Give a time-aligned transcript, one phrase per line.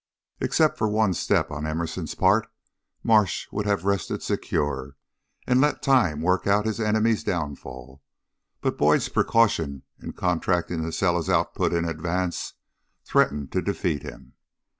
[0.39, 2.51] Except for one step on Emerson's part,
[3.03, 4.95] Marsh would have rested secure,
[5.45, 8.01] and let time work out his enemy's downfall;
[8.61, 12.53] but Boyd's precaution in contracting to sell his output in advance
[13.05, 14.33] threatened to defeat him.